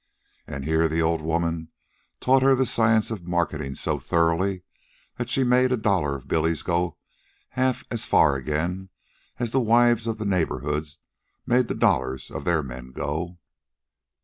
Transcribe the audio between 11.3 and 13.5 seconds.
made the dollars of their men go.